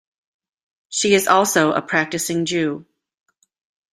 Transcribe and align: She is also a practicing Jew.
She 0.89 1.13
is 1.13 1.27
also 1.27 1.73
a 1.73 1.81
practicing 1.83 2.45
Jew. 2.45 2.87